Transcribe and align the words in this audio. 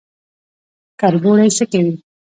کربوړی 0.99 1.49
څه 1.57 1.65
کوي؟ 1.71 1.93